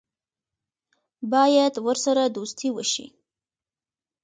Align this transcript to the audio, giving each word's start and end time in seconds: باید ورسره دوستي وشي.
باید 1.31 1.73
ورسره 1.85 2.23
دوستي 2.35 2.69
وشي. 2.75 3.07